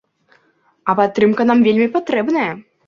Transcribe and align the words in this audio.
А 0.89 0.95
падтрымка 1.01 1.49
нам 1.51 1.59
вельмі 1.69 1.87
патрэбная! 1.99 2.51